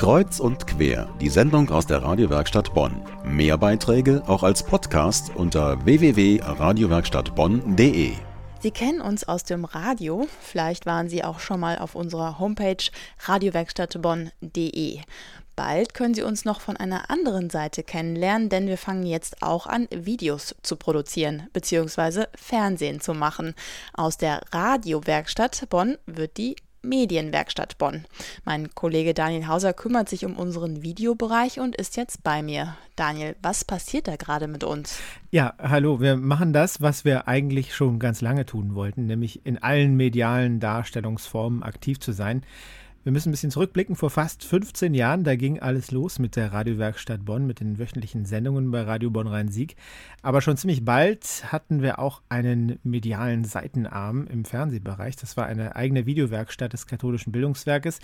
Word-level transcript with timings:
Kreuz 0.00 0.40
und 0.40 0.66
quer, 0.66 1.08
die 1.20 1.28
Sendung 1.28 1.68
aus 1.68 1.86
der 1.86 2.02
Radiowerkstatt 2.02 2.72
Bonn. 2.72 3.02
Mehr 3.22 3.58
Beiträge 3.58 4.22
auch 4.26 4.42
als 4.42 4.62
Podcast 4.62 5.30
unter 5.36 5.84
www.radiowerkstattbonn.de. 5.84 8.12
Sie 8.62 8.70
kennen 8.70 9.02
uns 9.02 9.28
aus 9.28 9.44
dem 9.44 9.66
Radio, 9.66 10.26
vielleicht 10.40 10.86
waren 10.86 11.10
Sie 11.10 11.22
auch 11.22 11.38
schon 11.38 11.60
mal 11.60 11.78
auf 11.78 11.94
unserer 11.94 12.38
Homepage 12.38 12.82
radiowerkstattbonn.de. 13.24 15.00
Bald 15.54 15.92
können 15.92 16.14
Sie 16.14 16.22
uns 16.22 16.46
noch 16.46 16.62
von 16.62 16.78
einer 16.78 17.10
anderen 17.10 17.50
Seite 17.50 17.82
kennenlernen, 17.82 18.48
denn 18.48 18.68
wir 18.68 18.78
fangen 18.78 19.04
jetzt 19.04 19.42
auch 19.42 19.66
an, 19.66 19.86
Videos 19.94 20.54
zu 20.62 20.76
produzieren 20.76 21.48
bzw. 21.52 22.24
Fernsehen 22.34 23.02
zu 23.02 23.12
machen. 23.12 23.54
Aus 23.92 24.16
der 24.16 24.40
Radiowerkstatt 24.50 25.68
Bonn 25.68 25.98
wird 26.06 26.38
die 26.38 26.56
Medienwerkstatt 26.82 27.78
Bonn. 27.78 28.04
Mein 28.44 28.74
Kollege 28.74 29.14
Daniel 29.14 29.46
Hauser 29.46 29.72
kümmert 29.72 30.08
sich 30.08 30.24
um 30.24 30.36
unseren 30.36 30.82
Videobereich 30.82 31.60
und 31.60 31.76
ist 31.76 31.96
jetzt 31.96 32.22
bei 32.22 32.42
mir. 32.42 32.76
Daniel, 32.96 33.36
was 33.42 33.64
passiert 33.64 34.08
da 34.08 34.16
gerade 34.16 34.48
mit 34.48 34.64
uns? 34.64 34.98
Ja, 35.30 35.54
hallo, 35.58 36.00
wir 36.00 36.16
machen 36.16 36.52
das, 36.52 36.80
was 36.80 37.04
wir 37.04 37.28
eigentlich 37.28 37.74
schon 37.74 37.98
ganz 37.98 38.20
lange 38.20 38.46
tun 38.46 38.74
wollten, 38.74 39.06
nämlich 39.06 39.44
in 39.46 39.58
allen 39.62 39.96
medialen 39.96 40.60
Darstellungsformen 40.60 41.62
aktiv 41.62 42.00
zu 42.00 42.12
sein. 42.12 42.42
Wir 43.02 43.12
müssen 43.12 43.30
ein 43.30 43.32
bisschen 43.32 43.50
zurückblicken. 43.50 43.96
Vor 43.96 44.10
fast 44.10 44.44
15 44.44 44.92
Jahren, 44.92 45.24
da 45.24 45.34
ging 45.34 45.58
alles 45.58 45.90
los 45.90 46.18
mit 46.18 46.36
der 46.36 46.52
Radiowerkstatt 46.52 47.24
Bonn, 47.24 47.46
mit 47.46 47.60
den 47.60 47.78
wöchentlichen 47.78 48.26
Sendungen 48.26 48.70
bei 48.70 48.82
Radio 48.82 49.08
Bonn 49.08 49.26
Rhein-Sieg. 49.26 49.76
Aber 50.20 50.42
schon 50.42 50.58
ziemlich 50.58 50.84
bald 50.84 51.50
hatten 51.50 51.80
wir 51.80 51.98
auch 51.98 52.20
einen 52.28 52.78
medialen 52.82 53.44
Seitenarm 53.44 54.26
im 54.26 54.44
Fernsehbereich. 54.44 55.16
Das 55.16 55.38
war 55.38 55.46
eine 55.46 55.76
eigene 55.76 56.04
Videowerkstatt 56.04 56.74
des 56.74 56.86
katholischen 56.86 57.32
Bildungswerkes. 57.32 58.00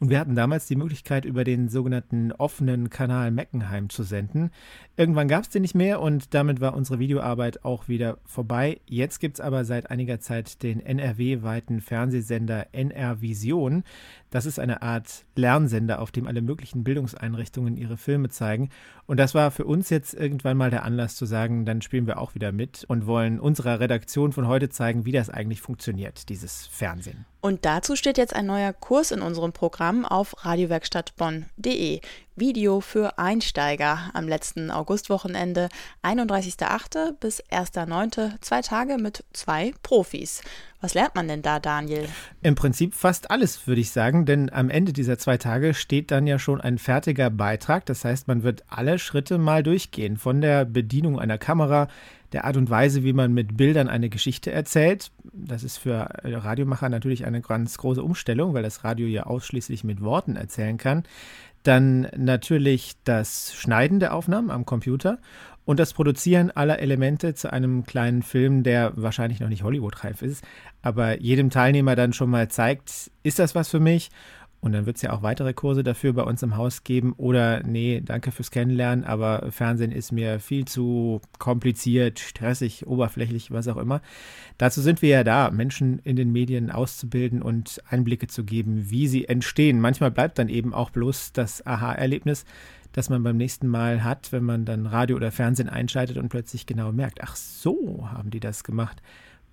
Und 0.00 0.08
wir 0.08 0.18
hatten 0.18 0.34
damals 0.34 0.66
die 0.66 0.76
Möglichkeit, 0.76 1.26
über 1.26 1.44
den 1.44 1.68
sogenannten 1.68 2.32
offenen 2.32 2.88
Kanal 2.88 3.30
Meckenheim 3.30 3.90
zu 3.90 4.02
senden. 4.02 4.50
Irgendwann 4.96 5.28
gab 5.28 5.42
es 5.42 5.50
den 5.50 5.60
nicht 5.60 5.74
mehr 5.74 6.00
und 6.00 6.32
damit 6.32 6.62
war 6.62 6.74
unsere 6.74 6.98
Videoarbeit 6.98 7.66
auch 7.66 7.86
wieder 7.86 8.16
vorbei. 8.24 8.80
Jetzt 8.86 9.20
gibt 9.20 9.38
es 9.38 9.40
aber 9.42 9.66
seit 9.66 9.90
einiger 9.90 10.20
Zeit 10.20 10.62
den 10.62 10.80
NRW-weiten 10.80 11.82
Fernsehsender 11.82 12.68
NR 12.72 13.20
Vision. 13.20 13.84
Das 14.30 14.37
ist 14.46 14.58
eine 14.58 14.82
Art 14.82 15.24
Lernsender, 15.36 16.00
auf 16.00 16.10
dem 16.10 16.26
alle 16.26 16.42
möglichen 16.42 16.84
Bildungseinrichtungen 16.84 17.76
ihre 17.76 17.96
Filme 17.96 18.28
zeigen. 18.28 18.70
Und 19.06 19.18
das 19.18 19.34
war 19.34 19.50
für 19.50 19.64
uns 19.64 19.90
jetzt 19.90 20.14
irgendwann 20.14 20.56
mal 20.56 20.70
der 20.70 20.84
Anlass 20.84 21.16
zu 21.16 21.26
sagen, 21.26 21.64
dann 21.64 21.82
spielen 21.82 22.06
wir 22.06 22.18
auch 22.18 22.34
wieder 22.34 22.52
mit 22.52 22.84
und 22.88 23.06
wollen 23.06 23.40
unserer 23.40 23.80
Redaktion 23.80 24.32
von 24.32 24.46
heute 24.46 24.68
zeigen, 24.68 25.04
wie 25.06 25.12
das 25.12 25.30
eigentlich 25.30 25.60
funktioniert, 25.60 26.28
dieses 26.28 26.66
Fernsehen. 26.66 27.24
Und 27.40 27.64
dazu 27.64 27.94
steht 27.94 28.18
jetzt 28.18 28.34
ein 28.34 28.46
neuer 28.46 28.72
Kurs 28.72 29.12
in 29.12 29.22
unserem 29.22 29.52
Programm 29.52 30.04
auf 30.04 30.44
radiowerkstattbonn.de. 30.44 32.00
Video 32.40 32.80
für 32.80 33.18
Einsteiger 33.18 34.10
am 34.14 34.28
letzten 34.28 34.70
Augustwochenende, 34.70 35.68
31.08. 36.02 37.12
bis 37.18 37.42
1.09. 37.44 38.40
Zwei 38.40 38.60
Tage 38.62 38.98
mit 38.98 39.24
zwei 39.32 39.72
Profis. 39.82 40.42
Was 40.80 40.94
lernt 40.94 41.16
man 41.16 41.26
denn 41.26 41.42
da, 41.42 41.58
Daniel? 41.58 42.08
Im 42.40 42.54
Prinzip 42.54 42.94
fast 42.94 43.32
alles, 43.32 43.66
würde 43.66 43.80
ich 43.80 43.90
sagen, 43.90 44.26
denn 44.26 44.48
am 44.50 44.70
Ende 44.70 44.92
dieser 44.92 45.18
zwei 45.18 45.36
Tage 45.36 45.74
steht 45.74 46.12
dann 46.12 46.28
ja 46.28 46.38
schon 46.38 46.60
ein 46.60 46.78
fertiger 46.78 47.30
Beitrag. 47.30 47.84
Das 47.86 48.04
heißt, 48.04 48.28
man 48.28 48.44
wird 48.44 48.62
alle 48.68 49.00
Schritte 49.00 49.38
mal 49.38 49.64
durchgehen, 49.64 50.16
von 50.16 50.40
der 50.40 50.64
Bedienung 50.64 51.18
einer 51.18 51.38
Kamera, 51.38 51.88
der 52.32 52.44
Art 52.44 52.56
und 52.56 52.70
Weise, 52.70 53.04
wie 53.04 53.12
man 53.12 53.32
mit 53.32 53.56
Bildern 53.56 53.88
eine 53.88 54.08
Geschichte 54.08 54.52
erzählt. 54.52 55.10
Das 55.32 55.62
ist 55.62 55.78
für 55.78 56.08
Radiomacher 56.22 56.88
natürlich 56.88 57.24
eine 57.26 57.40
ganz 57.40 57.78
große 57.78 58.02
Umstellung, 58.02 58.54
weil 58.54 58.62
das 58.62 58.84
Radio 58.84 59.06
ja 59.06 59.24
ausschließlich 59.24 59.84
mit 59.84 60.00
Worten 60.02 60.36
erzählen 60.36 60.76
kann. 60.76 61.04
Dann 61.62 62.08
natürlich 62.16 62.96
das 63.04 63.54
Schneiden 63.54 64.00
der 64.00 64.14
Aufnahmen 64.14 64.50
am 64.50 64.64
Computer 64.64 65.18
und 65.64 65.78
das 65.78 65.92
Produzieren 65.92 66.50
aller 66.50 66.78
Elemente 66.78 67.34
zu 67.34 67.52
einem 67.52 67.84
kleinen 67.84 68.22
Film, 68.22 68.62
der 68.62 68.92
wahrscheinlich 68.96 69.40
noch 69.40 69.50
nicht 69.50 69.64
Hollywood-reif 69.64 70.22
ist, 70.22 70.42
aber 70.80 71.20
jedem 71.20 71.50
Teilnehmer 71.50 71.94
dann 71.94 72.14
schon 72.14 72.30
mal 72.30 72.48
zeigt, 72.48 73.10
ist 73.22 73.38
das 73.38 73.54
was 73.54 73.68
für 73.68 73.80
mich? 73.80 74.10
Und 74.60 74.72
dann 74.72 74.86
wird 74.86 74.96
es 74.96 75.02
ja 75.02 75.12
auch 75.12 75.22
weitere 75.22 75.54
Kurse 75.54 75.84
dafür 75.84 76.12
bei 76.12 76.24
uns 76.24 76.42
im 76.42 76.56
Haus 76.56 76.82
geben. 76.82 77.12
Oder 77.16 77.62
nee, 77.62 78.02
danke 78.04 78.32
fürs 78.32 78.50
Kennenlernen, 78.50 79.04
aber 79.04 79.52
Fernsehen 79.52 79.92
ist 79.92 80.10
mir 80.10 80.40
viel 80.40 80.64
zu 80.64 81.20
kompliziert, 81.38 82.18
stressig, 82.18 82.86
oberflächlich, 82.86 83.52
was 83.52 83.68
auch 83.68 83.76
immer. 83.76 84.00
Dazu 84.56 84.80
sind 84.80 85.00
wir 85.00 85.10
ja 85.10 85.24
da, 85.24 85.50
Menschen 85.52 86.00
in 86.00 86.16
den 86.16 86.32
Medien 86.32 86.72
auszubilden 86.72 87.40
und 87.40 87.80
Einblicke 87.88 88.26
zu 88.26 88.44
geben, 88.44 88.90
wie 88.90 89.06
sie 89.06 89.26
entstehen. 89.26 89.80
Manchmal 89.80 90.10
bleibt 90.10 90.40
dann 90.40 90.48
eben 90.48 90.74
auch 90.74 90.90
bloß 90.90 91.32
das 91.32 91.64
Aha-Erlebnis, 91.64 92.44
das 92.92 93.10
man 93.10 93.22
beim 93.22 93.36
nächsten 93.36 93.68
Mal 93.68 94.02
hat, 94.02 94.32
wenn 94.32 94.42
man 94.42 94.64
dann 94.64 94.86
Radio 94.86 95.16
oder 95.16 95.30
Fernsehen 95.30 95.68
einschaltet 95.68 96.16
und 96.16 96.30
plötzlich 96.30 96.66
genau 96.66 96.90
merkt, 96.90 97.22
ach 97.22 97.36
so 97.36 98.08
haben 98.10 98.30
die 98.30 98.40
das 98.40 98.64
gemacht 98.64 99.02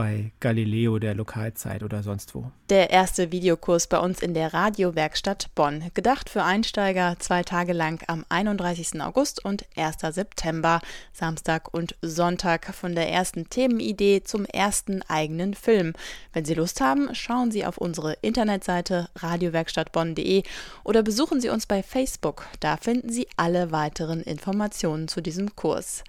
bei 0.00 0.32
Galileo 0.40 0.98
der 0.98 1.14
Lokalzeit 1.14 1.82
oder 1.82 2.02
sonst 2.02 2.34
wo. 2.34 2.50
Der 2.70 2.88
erste 2.88 3.32
Videokurs 3.32 3.86
bei 3.86 3.98
uns 3.98 4.22
in 4.22 4.32
der 4.32 4.54
Radiowerkstatt 4.54 5.54
Bonn. 5.54 5.90
Gedacht 5.92 6.30
für 6.30 6.42
Einsteiger 6.42 7.16
zwei 7.18 7.42
Tage 7.42 7.74
lang 7.74 8.02
am 8.06 8.24
31. 8.30 9.02
August 9.02 9.44
und 9.44 9.66
1. 9.76 9.98
September, 10.14 10.80
Samstag 11.12 11.74
und 11.74 11.96
Sonntag 12.00 12.74
von 12.74 12.94
der 12.94 13.10
ersten 13.10 13.50
Themenidee 13.50 14.22
zum 14.22 14.46
ersten 14.46 15.02
eigenen 15.02 15.52
Film. 15.52 15.92
Wenn 16.32 16.46
Sie 16.46 16.54
Lust 16.54 16.80
haben, 16.80 17.14
schauen 17.14 17.50
Sie 17.50 17.66
auf 17.66 17.76
unsere 17.76 18.14
Internetseite 18.22 19.10
radiowerkstattbonn.de 19.16 20.44
oder 20.82 21.02
besuchen 21.02 21.42
Sie 21.42 21.50
uns 21.50 21.66
bei 21.66 21.82
Facebook. 21.82 22.46
Da 22.60 22.78
finden 22.78 23.10
Sie 23.10 23.28
alle 23.36 23.70
weiteren 23.70 24.22
Informationen 24.22 25.08
zu 25.08 25.20
diesem 25.20 25.54
Kurs. 25.56 26.04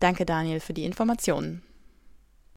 Danke 0.00 0.24
Daniel 0.24 0.60
für 0.60 0.72
die 0.72 0.86
Informationen. 0.86 1.60